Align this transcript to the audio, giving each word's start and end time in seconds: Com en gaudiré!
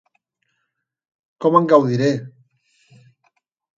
Com 1.45 1.59
en 1.61 1.69
gaudiré! 1.75 2.11